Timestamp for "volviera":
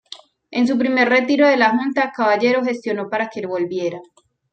3.45-3.99